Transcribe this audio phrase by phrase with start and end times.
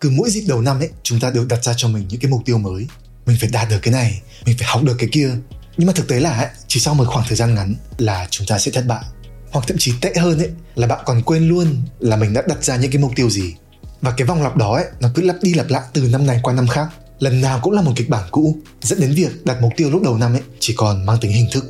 [0.00, 2.30] cứ mỗi dịp đầu năm ấy chúng ta đều đặt ra cho mình những cái
[2.30, 2.86] mục tiêu mới.
[3.26, 5.30] Mình phải đạt được cái này mình phải học được cái kia.
[5.76, 8.46] Nhưng mà thực tế là ấy, chỉ sau một khoảng thời gian ngắn là chúng
[8.46, 9.04] ta sẽ thất bại.
[9.50, 12.64] Hoặc thậm chí tệ hơn ấy là bạn còn quên luôn là mình đã đặt
[12.64, 13.54] ra những cái mục tiêu gì.
[14.00, 16.40] Và cái vòng lặp đó ấy nó cứ lặp đi lặp lại từ năm này
[16.42, 16.88] qua năm khác.
[17.18, 20.02] Lần nào cũng là một kịch bản cũ dẫn đến việc đặt mục tiêu lúc
[20.02, 21.64] đầu năm ấy chỉ còn mang tính hình thức.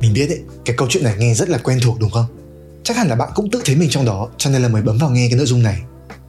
[0.00, 2.43] Mình biết ấy cái câu chuyện này nghe rất là quen thuộc đúng không?
[2.84, 4.98] Chắc hẳn là bạn cũng tự thấy mình trong đó, cho nên là mới bấm
[4.98, 5.82] vào nghe cái nội dung này.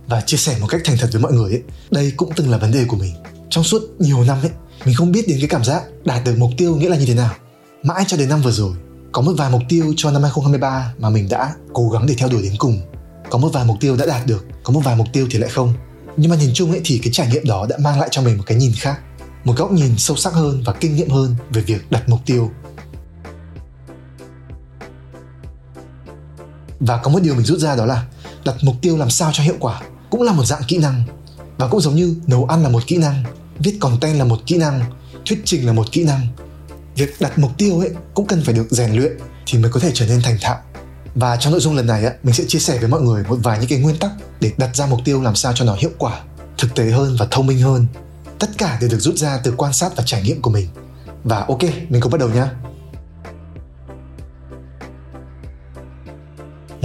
[0.07, 1.61] Và chia sẻ một cách thành thật với mọi người ấy,
[1.91, 3.13] đây cũng từng là vấn đề của mình.
[3.49, 4.49] Trong suốt nhiều năm ấy,
[4.85, 7.13] mình không biết đến cái cảm giác đạt được mục tiêu nghĩa là như thế
[7.13, 7.33] nào.
[7.83, 8.75] Mãi cho đến năm vừa rồi,
[9.11, 12.29] có một vài mục tiêu cho năm 2023 mà mình đã cố gắng để theo
[12.29, 12.81] đuổi đến cùng.
[13.29, 15.49] Có một vài mục tiêu đã đạt được, có một vài mục tiêu thì lại
[15.49, 15.73] không.
[16.17, 18.37] Nhưng mà nhìn chung ấy thì cái trải nghiệm đó đã mang lại cho mình
[18.37, 18.99] một cái nhìn khác.
[19.43, 22.51] Một góc nhìn sâu sắc hơn và kinh nghiệm hơn về việc đặt mục tiêu.
[26.85, 28.05] Và có một điều mình rút ra đó là
[28.45, 31.03] đặt mục tiêu làm sao cho hiệu quả cũng là một dạng kỹ năng.
[31.57, 33.23] Và cũng giống như nấu ăn là một kỹ năng,
[33.59, 34.81] viết content là một kỹ năng,
[35.25, 36.27] thuyết trình là một kỹ năng.
[36.95, 39.11] Việc đặt mục tiêu ấy cũng cần phải được rèn luyện
[39.45, 40.57] thì mới có thể trở nên thành thạo.
[41.15, 43.37] Và trong nội dung lần này á, mình sẽ chia sẻ với mọi người một
[43.43, 45.91] vài những cái nguyên tắc để đặt ra mục tiêu làm sao cho nó hiệu
[45.97, 46.21] quả,
[46.57, 47.87] thực tế hơn và thông minh hơn.
[48.39, 50.67] Tất cả đều được rút ra từ quan sát và trải nghiệm của mình.
[51.23, 52.49] Và ok, mình cùng bắt đầu nhá.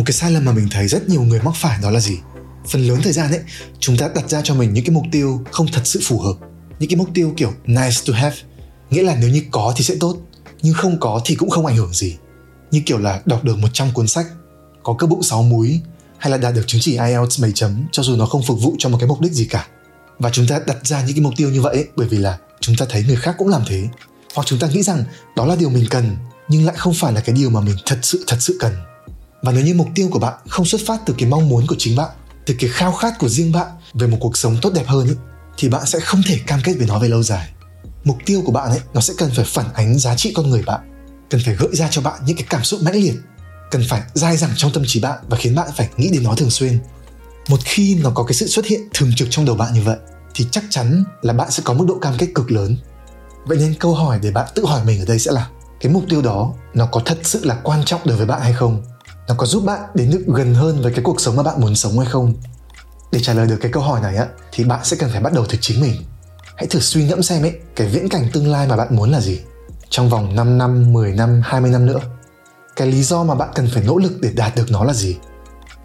[0.01, 2.19] Một cái sai lầm mà mình thấy rất nhiều người mắc phải đó là gì?
[2.69, 3.41] Phần lớn thời gian ấy
[3.81, 6.35] chúng ta đặt ra cho mình những cái mục tiêu không thật sự phù hợp.
[6.79, 8.37] Những cái mục tiêu kiểu nice to have
[8.91, 10.17] nghĩa là nếu như có thì sẽ tốt
[10.63, 12.17] nhưng không có thì cũng không ảnh hưởng gì.
[12.71, 14.27] Như kiểu là đọc được 100 cuốn sách
[14.83, 15.81] có cơ bụng 6 múi
[16.19, 18.75] hay là đạt được chứng chỉ IELTS 7 chấm cho dù nó không phục vụ
[18.79, 19.67] cho một cái mục đích gì cả.
[20.19, 22.39] Và chúng ta đặt ra những cái mục tiêu như vậy ấy, bởi vì là
[22.61, 23.89] chúng ta thấy người khác cũng làm thế.
[24.35, 25.05] Hoặc chúng ta nghĩ rằng
[25.37, 26.17] đó là điều mình cần
[26.49, 28.73] nhưng lại không phải là cái điều mà mình thật sự thật sự cần
[29.43, 31.77] và nếu như mục tiêu của bạn không xuất phát từ cái mong muốn của
[31.79, 32.11] chính bạn
[32.47, 35.17] từ cái khao khát của riêng bạn về một cuộc sống tốt đẹp hơn ấy,
[35.57, 37.49] thì bạn sẽ không thể cam kết với nó về lâu dài.
[38.05, 40.63] Mục tiêu của bạn ấy nó sẽ cần phải phản ánh giá trị con người
[40.63, 40.81] bạn
[41.31, 43.15] cần phải gợi ra cho bạn những cái cảm xúc mãnh liệt
[43.71, 46.35] cần phải dai dẳng trong tâm trí bạn và khiến bạn phải nghĩ đến nó
[46.35, 46.79] thường xuyên.
[47.49, 49.97] Một khi nó có cái sự xuất hiện thường trực trong đầu bạn như vậy
[50.35, 52.77] thì chắc chắn là bạn sẽ có mức độ cam kết cực lớn.
[53.45, 55.49] Vậy nên câu hỏi để bạn tự hỏi mình ở đây sẽ là
[55.81, 58.53] cái mục tiêu đó nó có thật sự là quan trọng đối với bạn hay
[58.53, 58.83] không?
[59.31, 61.75] Nó có giúp bạn đến được gần hơn với cái cuộc sống mà bạn muốn
[61.75, 62.35] sống hay không
[63.13, 65.33] để trả lời được cái câu hỏi này á thì bạn sẽ cần phải bắt
[65.33, 65.93] đầu từ chính mình
[66.57, 69.21] hãy thử suy ngẫm xem ấy cái viễn cảnh tương lai mà bạn muốn là
[69.21, 69.41] gì
[69.91, 72.01] trong vòng 5 năm, 10 năm, 20 năm nữa.
[72.77, 75.17] Cái lý do mà bạn cần phải nỗ lực để đạt được nó là gì?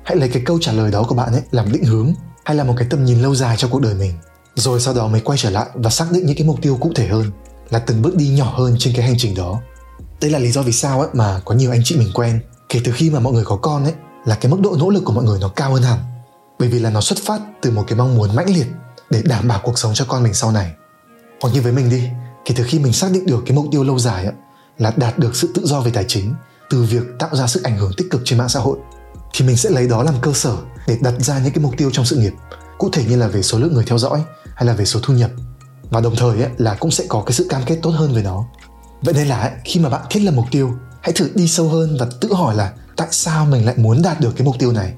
[0.04, 2.14] Hãy lấy cái câu trả lời đó của bạn ấy làm định hướng
[2.46, 4.14] hay là một cái tầm nhìn lâu dài cho cuộc đời mình.
[4.56, 6.92] Rồi sau đó mới quay trở lại và xác định những cái mục tiêu cụ
[6.96, 7.32] thể hơn
[7.70, 9.62] là từng bước đi nhỏ hơn trên cái hành trình đó.
[10.22, 12.40] Đây là lý do vì sao ấy mà có nhiều anh chị mình quen
[12.70, 13.94] kể từ khi mà mọi người có con ấy
[14.26, 16.00] là cái mức độ nỗ lực của mọi người nó cao hơn hẳn.
[16.60, 18.68] Bởi vì là nó xuất phát từ một cái mong muốn mãnh liệt
[19.10, 20.72] để đảm bảo cuộc sống cho con mình sau này.
[21.42, 22.10] Hoặc như với mình đi
[22.46, 24.28] kể từ khi mình xác định được cái mục tiêu lâu dài
[24.78, 26.34] là đạt được sự tự do về tài chính
[26.70, 28.78] từ việc tạo ra sức ảnh hưởng tích cực trên mạng xã hội
[29.34, 31.90] thì mình sẽ lấy đó làm cơ sở để đặt ra những cái mục tiêu
[31.94, 32.34] trong sự nghiệp
[32.78, 34.24] cụ thể như là về số lượng người theo dõi
[34.56, 35.32] hay là về số thu nhập.
[35.90, 38.24] Và đồng thời ấy, là cũng sẽ có cái sự cam kết tốt hơn với
[38.24, 38.46] nó.
[39.02, 40.72] Vậy nên là khi mà bạn thiết lập mục tiêu
[41.06, 44.20] hãy thử đi sâu hơn và tự hỏi là tại sao mình lại muốn đạt
[44.20, 44.94] được cái mục tiêu này?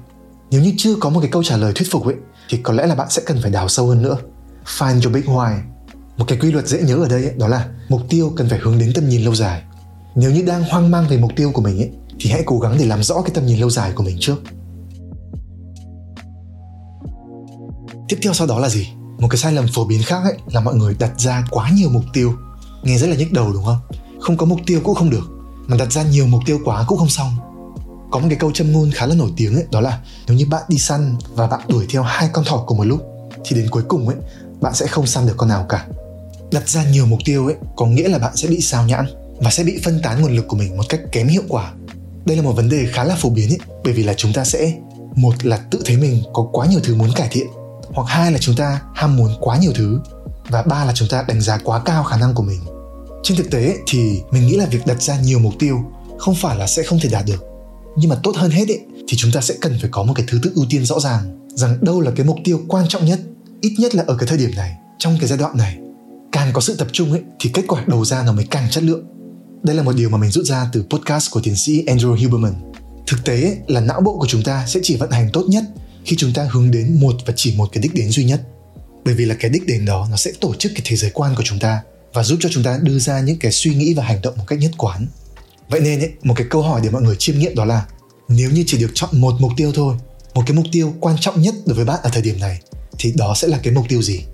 [0.50, 2.14] Nếu như chưa có một cái câu trả lời thuyết phục ấy
[2.48, 4.16] thì có lẽ là bạn sẽ cần phải đào sâu hơn nữa.
[4.78, 5.58] Find your big why.
[6.16, 8.58] Một cái quy luật dễ nhớ ở đây ấy, đó là mục tiêu cần phải
[8.58, 9.62] hướng đến tầm nhìn lâu dài.
[10.14, 12.76] Nếu như đang hoang mang về mục tiêu của mình ấy, thì hãy cố gắng
[12.78, 14.36] để làm rõ cái tầm nhìn lâu dài của mình trước.
[18.08, 18.88] Tiếp theo sau đó là gì?
[19.18, 21.88] Một cái sai lầm phổ biến khác ấy là mọi người đặt ra quá nhiều
[21.88, 22.34] mục tiêu.
[22.82, 23.78] Nghe rất là nhức đầu đúng không?
[24.20, 25.37] Không có mục tiêu cũng không được
[25.68, 27.36] mà đặt ra nhiều mục tiêu quá cũng không xong.
[28.10, 30.46] Có một cái câu châm ngôn khá là nổi tiếng ấy, đó là nếu như
[30.46, 33.00] bạn đi săn và bạn đuổi theo hai con thỏ cùng một lúc,
[33.44, 34.16] thì đến cuối cùng ấy,
[34.60, 35.86] bạn sẽ không săn được con nào cả.
[36.52, 39.06] Đặt ra nhiều mục tiêu ấy, có nghĩa là bạn sẽ bị sao nhãn
[39.40, 41.72] và sẽ bị phân tán nguồn lực của mình một cách kém hiệu quả.
[42.24, 44.44] Đây là một vấn đề khá là phổ biến ấy, bởi vì là chúng ta
[44.44, 44.72] sẽ,
[45.14, 47.46] một là tự thấy mình có quá nhiều thứ muốn cải thiện,
[47.92, 50.00] hoặc hai là chúng ta ham muốn quá nhiều thứ,
[50.48, 52.60] và ba là chúng ta đánh giá quá cao khả năng của mình
[53.28, 55.84] trên thực tế thì mình nghĩ là việc đặt ra nhiều mục tiêu
[56.18, 57.44] không phải là sẽ không thể đạt được.
[57.96, 60.26] Nhưng mà tốt hơn hết ấy, thì chúng ta sẽ cần phải có một cái
[60.28, 63.20] thứ tự ưu tiên rõ ràng rằng đâu là cái mục tiêu quan trọng nhất
[63.60, 65.78] ít nhất là ở cái thời điểm này trong cái giai đoạn này.
[66.32, 68.84] Càng có sự tập trung ấy thì kết quả đầu ra nó mới càng chất
[68.84, 69.04] lượng.
[69.62, 72.54] Đây là một điều mà mình rút ra từ podcast của tiến sĩ Andrew Huberman.
[73.06, 75.64] Thực tế ấy, là não bộ của chúng ta sẽ chỉ vận hành tốt nhất
[76.04, 78.42] khi chúng ta hướng đến một và chỉ một cái đích đến duy nhất.
[79.04, 81.34] Bởi vì là cái đích đến đó nó sẽ tổ chức cái thế giới quan
[81.36, 81.80] của chúng ta
[82.12, 84.44] và giúp cho chúng ta đưa ra những cái suy nghĩ và hành động một
[84.46, 85.06] cách nhất quán.
[85.68, 87.86] Vậy nên ấy, một cái câu hỏi để mọi người chiêm nghiệm đó là
[88.28, 89.96] nếu như chỉ được chọn một mục tiêu thôi
[90.34, 92.60] một cái mục tiêu quan trọng nhất đối với bạn ở thời điểm này
[92.98, 94.24] thì đó sẽ là cái mục tiêu gì?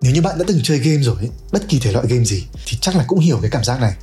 [0.00, 1.16] Nếu như bạn đã từng chơi game rồi
[1.52, 3.94] bất kỳ thể loại game gì thì chắc là cũng hiểu cái cảm giác này.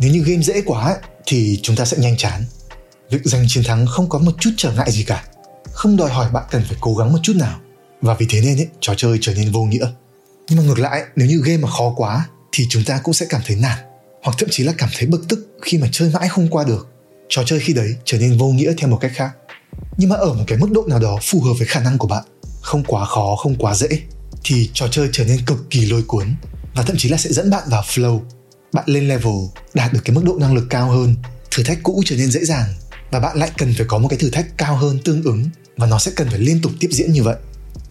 [0.00, 0.96] Nếu như game dễ quá
[1.26, 2.44] thì chúng ta sẽ nhanh chán.
[3.10, 5.24] Việc giành chiến thắng không có một chút trở ngại gì cả.
[5.72, 7.60] Không đòi hỏi bạn cần phải cố gắng một chút nào
[8.02, 9.86] và vì thế nên ấy, trò chơi trở nên vô nghĩa.
[10.48, 13.26] Nhưng mà ngược lại nếu như game mà khó quá thì chúng ta cũng sẽ
[13.28, 13.78] cảm thấy nản
[14.22, 16.88] hoặc thậm chí là cảm thấy bực tức khi mà chơi mãi không qua được.
[17.28, 19.30] Trò chơi khi đấy trở nên vô nghĩa theo một cách khác.
[19.96, 22.08] Nhưng mà ở một cái mức độ nào đó phù hợp với khả năng của
[22.08, 22.24] bạn
[22.60, 23.88] không quá khó không quá dễ
[24.44, 26.34] thì trò chơi trở nên cực kỳ lôi cuốn
[26.74, 28.20] và thậm chí là sẽ dẫn bạn vào flow.
[28.72, 29.34] Bạn lên level
[29.74, 31.14] đạt được cái mức độ năng lực cao hơn
[31.50, 32.74] thử thách cũ trở nên dễ dàng
[33.10, 35.44] và bạn lại cần phải có một cái thử thách cao hơn tương ứng
[35.76, 37.36] và nó sẽ cần phải liên tục tiếp diễn như vậy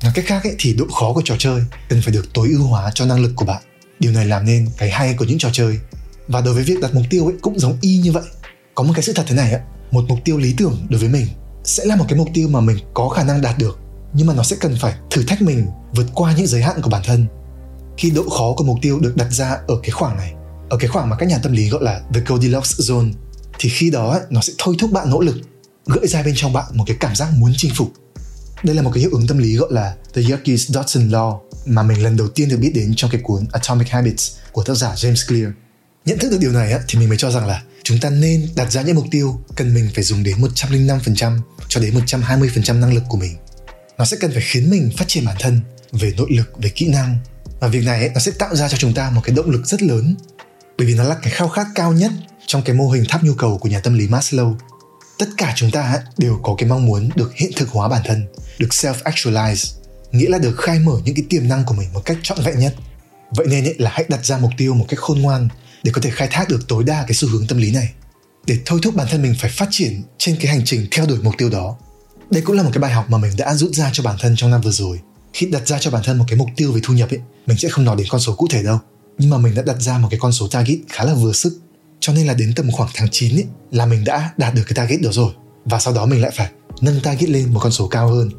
[0.03, 2.63] nói cách khác ấy, thì độ khó của trò chơi cần phải được tối ưu
[2.63, 3.63] hóa cho năng lực của bạn.
[3.99, 5.79] Điều này làm nên cái hay của những trò chơi.
[6.27, 8.23] Và đối với việc đặt mục tiêu ấy cũng giống y như vậy.
[8.75, 9.59] Có một cái sự thật thế này ạ,
[9.91, 11.27] một mục tiêu lý tưởng đối với mình
[11.63, 13.79] sẽ là một cái mục tiêu mà mình có khả năng đạt được
[14.13, 16.89] nhưng mà nó sẽ cần phải thử thách mình vượt qua những giới hạn của
[16.89, 17.25] bản thân.
[17.97, 20.33] Khi độ khó của mục tiêu được đặt ra ở cái khoảng này
[20.69, 23.11] ở cái khoảng mà các nhà tâm lý gọi là the Goldilocks zone
[23.59, 25.35] thì khi đó nó sẽ thôi thúc bạn nỗ lực
[25.85, 27.94] gợi ra bên trong bạn một cái cảm giác muốn chinh phục
[28.63, 31.83] đây là một cái hiệu ứng tâm lý gọi là The Yerkes Dodson Law mà
[31.83, 34.94] mình lần đầu tiên được biết đến trong cái cuốn Atomic Habits của tác giả
[34.94, 35.50] James Clear.
[36.06, 38.71] Nhận thức được điều này thì mình mới cho rằng là chúng ta nên đặt
[38.71, 43.04] ra những mục tiêu cần mình phải dùng đến 105% cho đến 120% năng lực
[43.09, 43.36] của mình.
[43.98, 45.59] Nó sẽ cần phải khiến mình phát triển bản thân
[45.92, 47.18] về nội lực, về kỹ năng
[47.59, 49.81] và việc này nó sẽ tạo ra cho chúng ta một cái động lực rất
[49.81, 50.15] lớn
[50.77, 52.12] bởi vì nó là cái khao khát cao nhất
[52.45, 54.56] trong cái mô hình tháp nhu cầu của nhà tâm lý Maslow
[55.19, 58.27] tất cả chúng ta đều có cái mong muốn được hiện thực hóa bản thân
[58.59, 59.77] được self actualize
[60.11, 62.59] nghĩa là được khai mở những cái tiềm năng của mình một cách trọn vẹn
[62.59, 62.75] nhất.
[63.31, 65.47] Vậy nên ấy, là hãy đặt ra mục tiêu một cách khôn ngoan
[65.83, 67.89] để có thể khai thác được tối đa cái xu hướng tâm lý này.
[68.45, 71.17] Để thôi thúc bản thân mình phải phát triển trên cái hành trình theo đuổi
[71.21, 71.77] mục tiêu đó.
[72.31, 74.35] Đây cũng là một cái bài học mà mình đã rút ra cho bản thân
[74.37, 74.99] trong năm vừa rồi.
[75.33, 77.57] Khi đặt ra cho bản thân một cái mục tiêu về thu nhập ấy mình
[77.57, 78.79] sẽ không nói đến con số cụ thể đâu.
[79.17, 81.59] Nhưng mà mình đã đặt ra một cái con số target khá là vừa sức
[81.99, 84.73] cho nên là đến tầm khoảng tháng 9 ấy, là mình đã đạt được cái
[84.75, 85.31] target đó rồi.
[85.65, 86.51] Và sau đó mình lại phải
[86.81, 88.29] nâng target lên một con số cao hơn.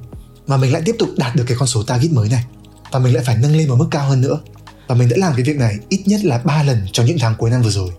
[0.46, 2.44] Và mình lại tiếp tục đạt được cái con số target mới này.
[2.92, 4.40] Và mình lại phải nâng lên một mức cao hơn nữa.
[4.88, 7.34] Và mình đã làm cái việc này ít nhất là 3 lần trong những tháng
[7.38, 7.90] cuối năm vừa rồi.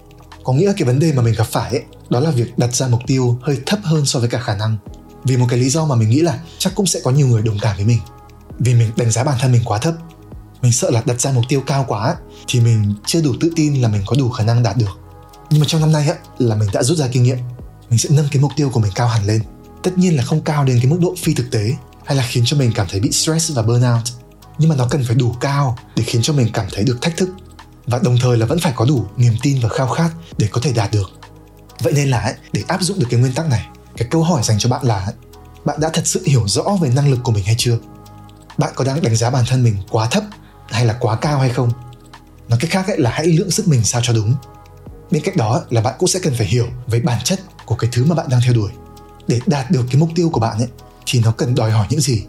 [0.43, 2.87] Có nghĩa cái vấn đề mà mình gặp phải ấy, đó là việc đặt ra
[2.87, 4.77] mục tiêu hơi thấp hơn so với cả khả năng.
[5.23, 7.41] Vì một cái lý do mà mình nghĩ là chắc cũng sẽ có nhiều người
[7.41, 7.99] đồng cảm với mình.
[8.59, 9.93] Vì mình đánh giá bản thân mình quá thấp.
[10.61, 12.15] Mình sợ là đặt ra mục tiêu cao quá
[12.47, 14.99] thì mình chưa đủ tự tin là mình có đủ khả năng đạt được
[15.49, 17.37] nhưng mà trong năm nay á, là mình đã rút ra kinh nghiệm.
[17.89, 19.41] Mình sẽ nâng cái mục tiêu của mình cao hẳn lên.
[19.83, 21.75] Tất nhiên là không cao đến cái mức độ phi thực tế,
[22.05, 24.03] hay là khiến cho mình cảm thấy bị stress và burnout
[24.59, 27.17] nhưng mà nó cần phải đủ cao để khiến cho mình cảm thấy được thách
[27.17, 27.29] thức.
[27.85, 30.61] Và đồng thời là vẫn phải có đủ niềm tin và khao khát để có
[30.63, 31.11] thể đạt được.
[31.79, 33.67] Vậy nên là để áp dụng được cái nguyên tắc này,
[33.97, 35.07] cái câu hỏi dành cho bạn là
[35.65, 37.77] bạn đã thật sự hiểu rõ về năng lực của mình hay chưa?
[38.57, 40.23] Bạn có đang đánh giá bản thân mình quá thấp
[40.69, 41.71] hay là quá cao hay không?
[42.49, 44.35] Nói cách khác ấy là hãy lượng sức mình sao cho đúng
[45.11, 47.89] bên cạnh đó là bạn cũng sẽ cần phải hiểu về bản chất của cái
[47.93, 48.71] thứ mà bạn đang theo đuổi.
[49.27, 50.67] Để đạt được cái mục tiêu của bạn ấy,
[51.05, 52.23] thì nó cần đòi hỏi những gì?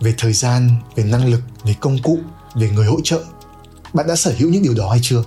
[0.00, 2.18] Về thời gian, về năng lực, về công cụ,
[2.54, 3.20] về người hỗ trợ.
[3.92, 5.24] Bạn đã sở hữu những điều đó hay chưa?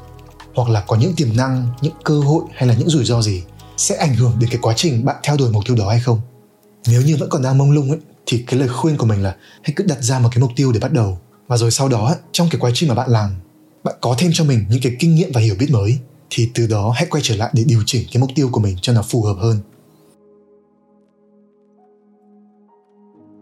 [0.56, 3.44] Hoặc là có những tiềm năng, những cơ hội hay là những rủi ro gì
[3.78, 6.22] sẽ ảnh hưởng đến cái quá trình bạn theo đuổi mục tiêu đó hay không?
[6.88, 9.36] Nếu như vẫn còn đang mông lung ấy, thì cái lời khuyên của mình là
[9.64, 11.20] hãy cứ đặt ra một cái mục tiêu để bắt đầu.
[11.48, 13.32] Và rồi sau đó trong cái quá trình mà bạn làm,
[13.84, 16.68] bạn có thêm cho mình những cái kinh nghiệm và hiểu biết mới thì từ
[16.68, 19.02] đó hãy quay trở lại để điều chỉnh cái mục tiêu của mình cho nó
[19.02, 19.60] phù hợp hơn.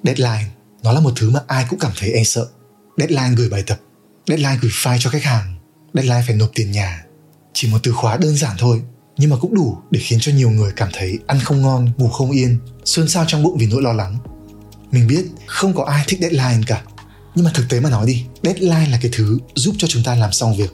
[0.03, 0.45] Deadline,
[0.83, 2.47] nó là một thứ mà ai cũng cảm thấy e sợ.
[2.97, 3.79] Deadline gửi bài tập,
[4.27, 5.55] deadline gửi file cho khách hàng,
[5.93, 7.05] deadline phải nộp tiền nhà.
[7.53, 8.81] Chỉ một từ khóa đơn giản thôi,
[9.17, 12.07] nhưng mà cũng đủ để khiến cho nhiều người cảm thấy ăn không ngon, ngủ
[12.09, 14.17] không yên, xôn xao trong bụng vì nỗi lo lắng.
[14.91, 16.83] Mình biết không có ai thích deadline cả,
[17.35, 20.15] nhưng mà thực tế mà nói đi, deadline là cái thứ giúp cho chúng ta
[20.15, 20.71] làm xong việc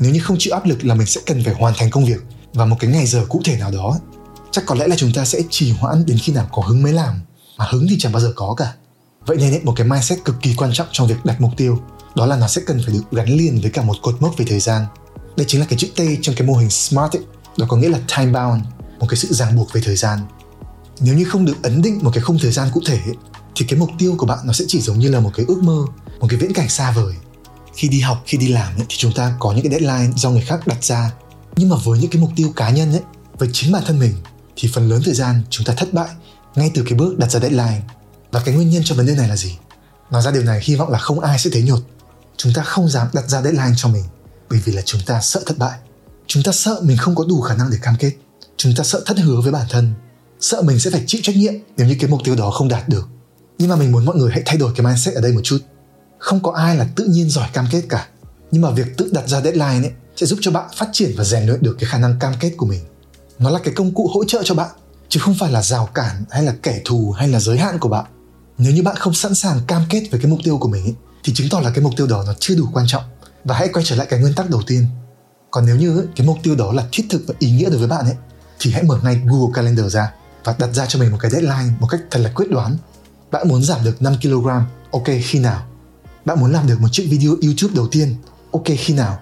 [0.00, 2.20] nếu như không chịu áp lực là mình sẽ cần phải hoàn thành công việc.
[2.52, 3.98] Và một cái ngày giờ cụ thể nào đó
[4.50, 6.92] chắc có lẽ là chúng ta sẽ trì hoãn đến khi nào có hứng mới
[6.92, 7.20] làm.
[7.58, 8.72] Mà hứng thì chẳng bao giờ có cả.
[9.26, 11.80] Vậy nên một cái mindset cực kỳ quan trọng trong việc đặt mục tiêu
[12.14, 14.44] đó là nó sẽ cần phải được gắn liền với cả một cột mốc về
[14.48, 14.86] thời gian.
[15.36, 17.22] Đây chính là cái chữ T trong cái mô hình SMART ấy.
[17.56, 18.64] đó có nghĩa là time bound
[19.00, 20.18] một cái sự ràng buộc về thời gian.
[21.00, 23.14] Nếu như không được ấn định một cái khung thời gian cụ thể ấy,
[23.54, 25.62] thì cái mục tiêu của bạn nó sẽ chỉ giống như là một cái ước
[25.62, 25.84] mơ
[26.20, 27.14] một cái viễn cảnh xa vời
[27.74, 30.30] khi đi học khi đi làm ấy, thì chúng ta có những cái deadline do
[30.30, 31.12] người khác đặt ra.
[31.56, 33.02] Nhưng mà với những cái mục tiêu cá nhân ấy
[33.38, 34.12] với chính bản thân mình
[34.56, 36.08] thì phần lớn thời gian chúng ta thất bại
[36.54, 37.80] ngay từ cái bước đặt ra deadline.
[38.32, 39.58] Và cái nguyên nhân cho vấn đề này là gì?
[40.10, 41.80] Nói ra điều này hy vọng là không ai sẽ thấy nhột.
[42.36, 44.04] Chúng ta không dám đặt ra deadline cho mình
[44.50, 45.78] bởi vì là chúng ta sợ thất bại.
[46.26, 48.12] Chúng ta sợ mình không có đủ khả năng để cam kết.
[48.56, 49.92] Chúng ta sợ thất hứa với bản thân.
[50.40, 52.88] Sợ mình sẽ phải chịu trách nhiệm nếu như cái mục tiêu đó không đạt
[52.88, 53.08] được.
[53.58, 55.58] Nhưng mà mình muốn mọi người hãy thay đổi cái mindset ở đây một chút
[56.20, 58.08] không có ai là tự nhiên giỏi cam kết cả.
[58.50, 61.24] Nhưng mà việc tự đặt ra deadline ấy sẽ giúp cho bạn phát triển và
[61.24, 62.80] rèn luyện được cái khả năng cam kết của mình.
[63.38, 64.70] Nó là cái công cụ hỗ trợ cho bạn
[65.08, 67.88] chứ không phải là rào cản hay là kẻ thù hay là giới hạn của
[67.88, 68.04] bạn.
[68.58, 70.94] Nếu như bạn không sẵn sàng cam kết với cái mục tiêu của mình ấy,
[71.24, 73.02] thì chứng tỏ là cái mục tiêu đó nó chưa đủ quan trọng.
[73.44, 74.86] Và hãy quay trở lại cái nguyên tắc đầu tiên.
[75.50, 77.88] Còn nếu như cái mục tiêu đó là thiết thực và ý nghĩa đối với
[77.88, 78.16] bạn ấy
[78.58, 80.12] thì hãy mở ngay Google Calendar ra
[80.44, 82.76] và đặt ra cho mình một cái deadline một cách thật là quyết đoán.
[83.30, 84.48] Bạn muốn giảm được 5 kg
[84.90, 85.69] ok khi nào?
[86.24, 88.14] Bạn muốn làm được một chiếc video YouTube đầu tiên
[88.52, 89.18] ok khi nào?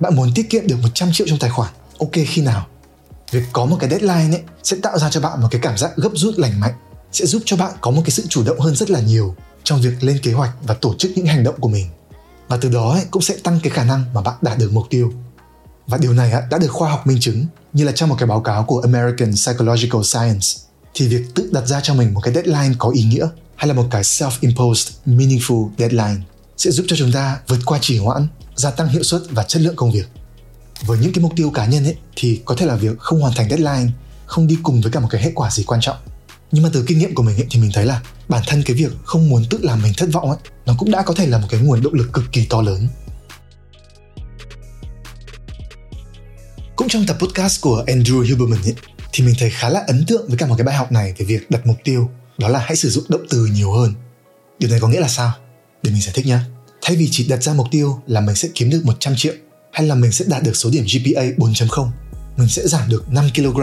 [0.00, 2.66] Bạn muốn tiết kiệm được 100 triệu trong tài khoản ok khi nào?
[3.30, 5.96] Việc có một cái deadline ấy sẽ tạo ra cho bạn một cái cảm giác
[5.96, 6.74] gấp rút lành mạnh
[7.12, 9.34] sẽ giúp cho bạn có một cái sự chủ động hơn rất là nhiều
[9.64, 11.86] trong việc lên kế hoạch và tổ chức những hành động của mình.
[12.48, 14.86] Và từ đó ấy, cũng sẽ tăng cái khả năng mà bạn đạt được mục
[14.90, 15.12] tiêu.
[15.86, 18.40] Và điều này đã được khoa học minh chứng như là trong một cái báo
[18.40, 20.46] cáo của American Psychological Science
[20.94, 23.74] thì việc tự đặt ra cho mình một cái deadline có ý nghĩa hay là
[23.74, 26.16] một cái self-imposed meaningful deadline
[26.56, 29.62] sẽ giúp cho chúng ta vượt qua trì hoãn, gia tăng hiệu suất và chất
[29.62, 30.08] lượng công việc.
[30.86, 33.34] Với những cái mục tiêu cá nhân ấy thì có thể là việc không hoàn
[33.34, 33.92] thành deadline
[34.26, 35.96] không đi cùng với cả một cái hệ quả gì quan trọng.
[36.52, 38.76] Nhưng mà từ kinh nghiệm của mình ấy, thì mình thấy là bản thân cái
[38.76, 41.38] việc không muốn tự làm mình thất vọng ấy nó cũng đã có thể là
[41.38, 42.88] một cái nguồn động lực cực kỳ to lớn
[46.76, 48.74] Cũng trong tập podcast của Andrew Huberman ấy,
[49.12, 51.26] thì mình thấy khá là ấn tượng với cả một cái bài học này về
[51.26, 53.92] việc đặt mục tiêu đó là hãy sử dụng động từ nhiều hơn.
[54.58, 55.32] Điều này có nghĩa là sao?
[55.84, 56.38] Để mình giải thích nhé.
[56.82, 59.32] Thay vì chỉ đặt ra mục tiêu là mình sẽ kiếm được 100 triệu
[59.72, 61.90] hay là mình sẽ đạt được số điểm GPA 4.0,
[62.36, 63.60] mình sẽ giảm được 5 kg.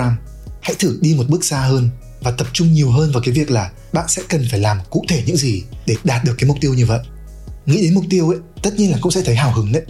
[0.62, 1.90] Hãy thử đi một bước xa hơn
[2.22, 5.06] và tập trung nhiều hơn vào cái việc là bạn sẽ cần phải làm cụ
[5.10, 7.00] thể những gì để đạt được cái mục tiêu như vậy.
[7.66, 9.84] Nghĩ đến mục tiêu ấy, tất nhiên là cũng sẽ thấy hào hứng đấy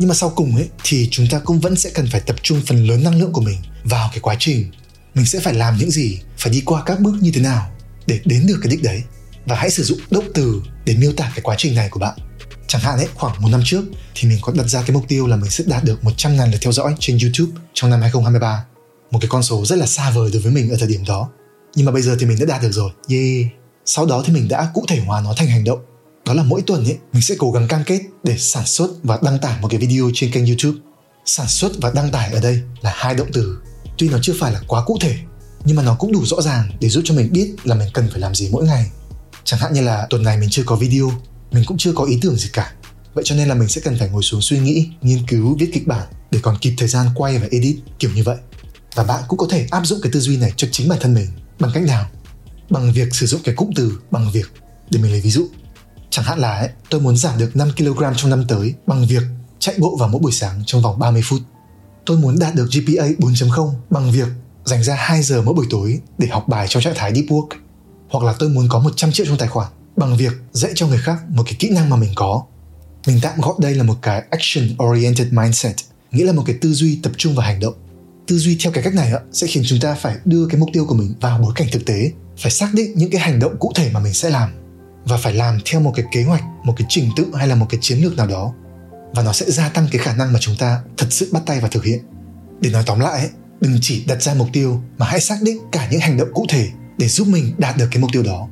[0.00, 2.60] nhưng mà sau cùng ấy thì chúng ta cũng vẫn sẽ cần phải tập trung
[2.66, 4.70] phần lớn năng lượng của mình vào cái quá trình
[5.14, 7.70] mình sẽ phải làm những gì phải đi qua các bước như thế nào
[8.06, 9.02] để đến được cái đích đấy
[9.50, 12.18] và hãy sử dụng động từ để miêu tả cái quá trình này của bạn
[12.66, 15.26] chẳng hạn ấy khoảng một năm trước thì mình có đặt ra cái mục tiêu
[15.26, 18.64] là mình sẽ đạt được 100 ngàn lượt theo dõi trên YouTube trong năm 2023
[19.10, 21.28] một cái con số rất là xa vời đối với mình ở thời điểm đó
[21.74, 23.52] nhưng mà bây giờ thì mình đã đạt được rồi yeah
[23.84, 25.78] sau đó thì mình đã cụ thể hóa nó thành hành động
[26.26, 29.18] đó là mỗi tuần ấy mình sẽ cố gắng cam kết để sản xuất và
[29.22, 30.78] đăng tải một cái video trên kênh YouTube.
[31.24, 33.58] Sản xuất và đăng tải ở đây là hai động từ.
[33.98, 35.16] Tuy nó chưa phải là quá cụ thể,
[35.64, 38.08] nhưng mà nó cũng đủ rõ ràng để giúp cho mình biết là mình cần
[38.10, 38.90] phải làm gì mỗi ngày.
[39.44, 41.12] Chẳng hạn như là tuần này mình chưa có video,
[41.52, 42.72] mình cũng chưa có ý tưởng gì cả.
[43.14, 45.70] Vậy cho nên là mình sẽ cần phải ngồi xuống suy nghĩ, nghiên cứu, viết
[45.72, 48.36] kịch bản để còn kịp thời gian quay và edit kiểu như vậy.
[48.94, 51.14] Và bạn cũng có thể áp dụng cái tư duy này cho chính bản thân
[51.14, 51.28] mình
[51.58, 52.06] bằng cách nào?
[52.70, 54.52] Bằng việc sử dụng cái cụm từ bằng việc.
[54.90, 55.48] Để mình lấy ví dụ,
[56.10, 59.22] Chẳng hạn là ấy, tôi muốn giảm được 5 kg trong năm tới bằng việc
[59.58, 61.40] chạy bộ vào mỗi buổi sáng trong vòng 30 phút.
[62.06, 64.28] Tôi muốn đạt được GPA 4.0 bằng việc
[64.64, 67.48] dành ra 2 giờ mỗi buổi tối để học bài trong trạng thái deep work.
[68.10, 70.98] Hoặc là tôi muốn có 100 triệu trong tài khoản bằng việc dạy cho người
[70.98, 72.42] khác một cái kỹ năng mà mình có.
[73.06, 75.76] Mình tạm gọi đây là một cái action oriented mindset,
[76.12, 77.74] nghĩa là một cái tư duy tập trung vào hành động.
[78.26, 80.86] Tư duy theo cái cách này sẽ khiến chúng ta phải đưa cái mục tiêu
[80.86, 83.72] của mình vào bối cảnh thực tế, phải xác định những cái hành động cụ
[83.74, 84.50] thể mà mình sẽ làm
[85.04, 87.66] và phải làm theo một cái kế hoạch một cái trình tự hay là một
[87.70, 88.54] cái chiến lược nào đó
[89.12, 91.60] và nó sẽ gia tăng cái khả năng mà chúng ta thật sự bắt tay
[91.60, 91.98] và thực hiện
[92.60, 95.88] để nói tóm lại đừng chỉ đặt ra mục tiêu mà hãy xác định cả
[95.90, 96.68] những hành động cụ thể
[97.00, 98.48] để giúp mình đạt được cái mục tiêu đó.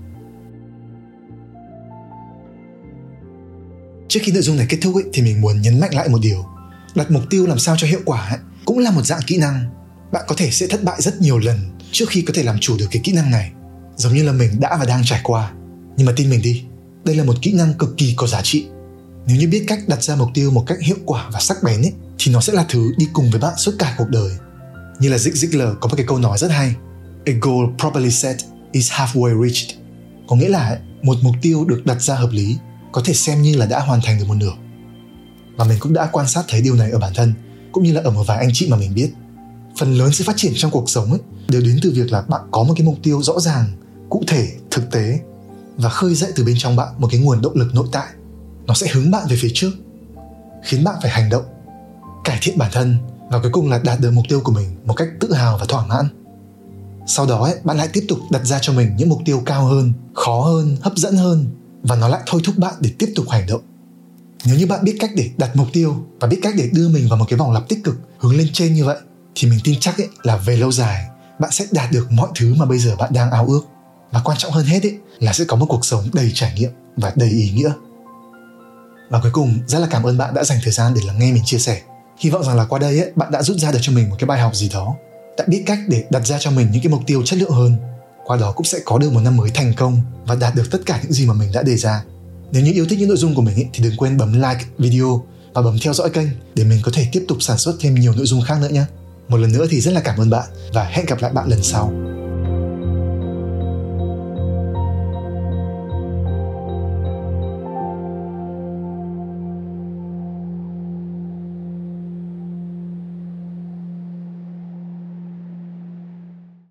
[4.09, 6.19] Trước khi nội dung này kết thúc ấy, thì mình muốn nhấn mạnh lại một
[6.23, 6.45] điều.
[6.95, 9.71] Đặt mục tiêu làm sao cho hiệu quả ấy, cũng là một dạng kỹ năng.
[10.13, 11.59] Bạn có thể sẽ thất bại rất nhiều lần
[11.93, 13.53] trước khi có thể làm chủ được cái kỹ năng này
[13.97, 15.53] giống như là mình đã và đang trải qua.
[15.97, 16.65] Nhưng mà tin mình đi
[17.05, 18.67] đây là một kỹ năng cực kỳ có giá trị.
[19.27, 21.83] Nếu như biết cách đặt ra mục tiêu một cách hiệu quả và sắc bén
[21.83, 24.33] ấy, thì nó sẽ là thứ đi cùng với bạn suốt cả cuộc đời.
[24.99, 26.75] Như là Zig Ziglar có một cái câu nói rất hay
[27.29, 28.37] A goal properly set
[28.73, 29.79] is halfway reached.
[30.29, 32.57] Có nghĩa là một mục tiêu được đặt ra hợp lý,
[32.93, 34.53] có thể xem như là đã hoàn thành được một nửa.
[35.57, 37.35] Và mình cũng đã quan sát thấy điều này ở bản thân,
[37.73, 39.13] cũng như là ở một vài anh chị mà mình biết.
[39.79, 42.41] Phần lớn sự phát triển trong cuộc sống ấy, đều đến từ việc là bạn
[42.51, 43.65] có một cái mục tiêu rõ ràng,
[44.11, 45.21] cụ thể, thực tế,
[45.77, 48.07] và khơi dậy từ bên trong bạn một cái nguồn động lực nội tại.
[48.67, 49.71] Nó sẽ hướng bạn về phía trước,
[50.65, 51.45] khiến bạn phải hành động,
[52.25, 52.99] cải thiện bản thân,
[53.31, 55.67] và cuối cùng là đạt được mục tiêu của mình một cách tự hào và
[55.69, 56.09] thỏa mãn
[57.09, 59.65] sau đó ấy, bạn lại tiếp tục đặt ra cho mình những mục tiêu cao
[59.65, 61.47] hơn khó hơn hấp dẫn hơn
[61.83, 63.61] và nó lại thôi thúc bạn để tiếp tục hành động.
[64.45, 67.09] Nếu như bạn biết cách để đặt mục tiêu và biết cách để đưa mình
[67.09, 68.97] vào một cái vòng lặp tích cực hướng lên trên như vậy
[69.35, 71.05] thì mình tin chắc ấy là về lâu dài
[71.39, 73.61] bạn sẽ đạt được mọi thứ mà bây giờ bạn đang ao ước.
[74.13, 76.71] Và quan trọng hơn hết ấy là sẽ có một cuộc sống đầy trải nghiệm
[76.97, 77.73] và đầy ý nghĩa.
[79.11, 81.33] Và cuối cùng rất là cảm ơn bạn đã dành thời gian để lắng nghe
[81.33, 81.83] mình chia sẻ.
[82.19, 84.17] Hy vọng rằng là qua đây ấy, bạn đã rút ra được cho mình một
[84.19, 84.95] cái bài học gì đó
[85.39, 87.77] đã biết cách để đặt ra cho mình những cái mục tiêu chất lượng hơn.
[88.25, 90.79] Qua đó cũng sẽ có được một năm mới thành công và đạt được tất
[90.87, 92.05] cả những gì mà mình đã đề ra.
[92.53, 95.25] Nếu như yêu thích những nội dung của mình thì đừng quên bấm like video
[95.55, 98.13] và bấm theo dõi kênh để mình có thể tiếp tục sản xuất thêm nhiều
[98.17, 98.85] nội dung khác nữa nhé.
[99.29, 101.63] Một lần nữa thì rất là cảm ơn bạn và hẹn gặp lại bạn lần
[101.63, 101.93] sau.